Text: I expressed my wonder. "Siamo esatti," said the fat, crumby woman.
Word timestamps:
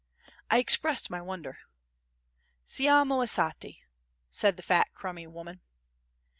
I 0.49 0.57
expressed 0.57 1.11
my 1.11 1.21
wonder. 1.21 1.59
"Siamo 2.65 3.21
esatti," 3.23 3.83
said 4.31 4.57
the 4.57 4.63
fat, 4.63 4.91
crumby 4.95 5.27
woman. 5.27 5.61